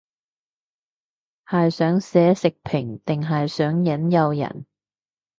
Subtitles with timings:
[1.45, 4.65] 係想寫食評定係想引誘人